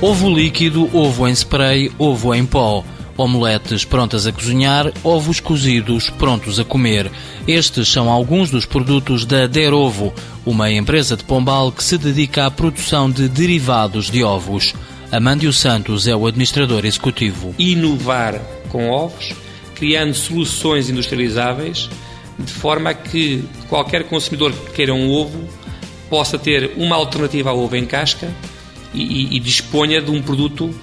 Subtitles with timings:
[0.00, 2.84] ovo líquido, ovo em spray, ovo em pó.
[3.16, 7.10] Omeletes prontas a cozinhar, ovos cozidos prontos a comer.
[7.48, 10.12] Estes são alguns dos produtos da Derovo,
[10.44, 14.74] uma empresa de Pombal que se dedica à produção de derivados de ovos.
[15.10, 17.54] Amândio Santos é o administrador executivo.
[17.58, 19.32] Inovar com ovos,
[19.74, 21.88] criando soluções industrializáveis,
[22.38, 25.42] de forma que qualquer consumidor que queira um ovo
[26.10, 28.30] possa ter uma alternativa ao ovo em casca
[28.96, 30.74] e, e, disponha de um produto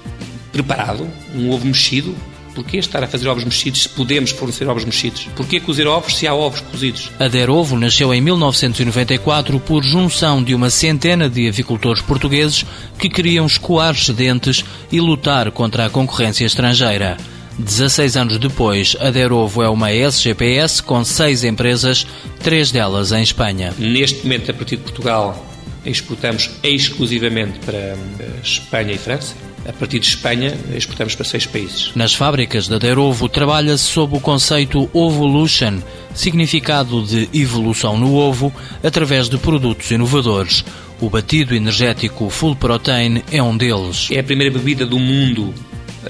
[0.52, 2.16] preparado, um ovo mexido.
[2.54, 5.28] Porquê estar a fazer ovos mexidos se podemos fornecer ovos mexidos?
[5.36, 7.10] Porquê cozer ovos se há ovos cozidos?
[7.20, 12.64] A Derovo nasceu em 1994 por junção de uma centena de avicultores portugueses
[13.00, 17.18] que queriam escoar excedentes e lutar contra a concorrência estrangeira.
[17.58, 22.06] 16 anos depois, a Derovo é uma SGPS com seis empresas,
[22.40, 23.74] três delas em Espanha.
[23.80, 25.53] Neste momento, a partir de Portugal,
[25.86, 27.96] exportamos exclusivamente para
[28.42, 29.36] Espanha e França.
[29.68, 31.92] A partir de Espanha, exportamos para seis países.
[31.96, 35.80] Nas fábricas da Derovo trabalha-se sob o conceito Ovolution,
[36.14, 40.66] significado de evolução no ovo, através de produtos inovadores.
[41.00, 44.10] O batido energético Full Protein é um deles.
[44.12, 45.54] É a primeira bebida do mundo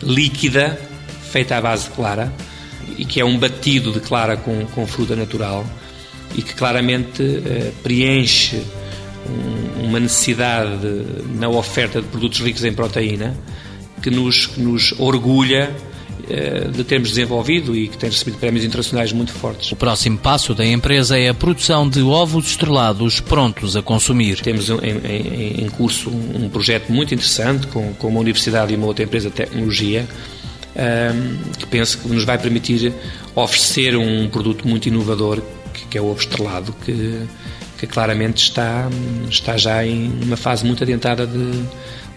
[0.01, 0.79] líquida,
[1.31, 2.33] feita à base de clara,
[2.97, 5.63] e que é um batido de clara com, com fruta natural,
[6.35, 8.63] e que claramente eh, preenche
[9.83, 10.87] uma necessidade
[11.35, 13.35] na oferta de produtos ricos em proteína
[14.01, 15.73] que nos, que nos orgulha
[16.29, 19.71] eh, de termos desenvolvido e que tem recebido prémios internacionais muito fortes.
[19.73, 24.39] O próximo passo da empresa é a produção de ovos estrelados prontos a consumir.
[24.39, 28.87] Temos em, em, em curso um projeto muito interessante com, com uma universidade e uma
[28.87, 30.07] outra empresa de tecnologia
[30.75, 32.93] ehm, que penso que nos vai permitir
[33.35, 35.41] oferecer um produto muito inovador
[35.73, 37.21] que, que é o ovo estrelado que
[37.85, 38.87] que claramente está,
[39.29, 41.63] está já em uma fase muito adiantada de,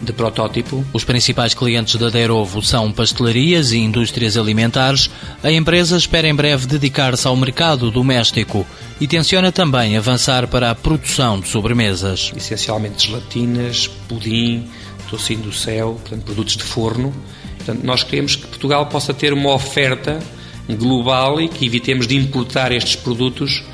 [0.00, 0.84] de protótipo.
[0.92, 5.10] Os principais clientes da Derovo são pastelarias e indústrias alimentares.
[5.42, 8.64] A empresa espera em breve dedicar-se ao mercado doméstico
[9.00, 12.32] e tenciona também avançar para a produção de sobremesas.
[12.36, 14.68] Essencialmente gelatinas, pudim,
[15.10, 17.12] tocinho do céu, portanto, produtos de forno.
[17.56, 20.20] Portanto, nós queremos que Portugal possa ter uma oferta
[20.68, 23.64] global e que evitemos de importar estes produtos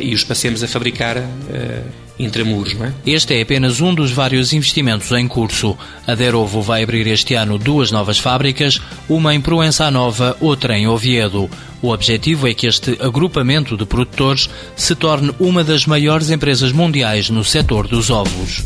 [0.00, 1.82] e os passemos a fabricar eh,
[2.18, 2.74] intramuros.
[2.74, 2.92] Não é?
[3.06, 5.76] Este é apenas um dos vários investimentos em curso.
[6.06, 10.86] A Derovo vai abrir este ano duas novas fábricas, uma em Proença Nova, outra em
[10.86, 11.50] Oviedo.
[11.80, 17.28] O objetivo é que este agrupamento de produtores se torne uma das maiores empresas mundiais
[17.28, 18.62] no setor dos ovos.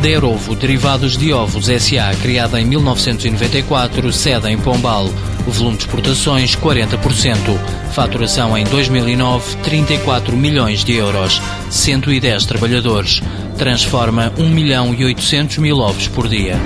[0.00, 5.10] Derovo Derivados de Ovos SA, criada em 1994, sede em Pombal.
[5.46, 7.36] Volume de exportações 40%.
[7.92, 11.40] Faturação em 2009 34 milhões de euros.
[11.70, 13.22] 110 trabalhadores.
[13.56, 16.56] Transforma 1 milhão e 800 mil ovos por dia.